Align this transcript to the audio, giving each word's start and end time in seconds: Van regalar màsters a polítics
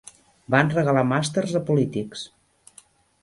Van 0.53 0.71
regalar 0.75 1.03
màsters 1.09 1.53
a 1.59 1.63
polítics 1.67 2.23